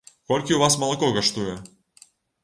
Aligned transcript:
Колькі 0.29 0.53
ў 0.53 0.57
вас 0.61 0.77
малако 0.83 1.09
каштуе? 1.17 1.53